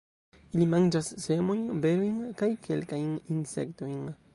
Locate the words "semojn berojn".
1.27-2.19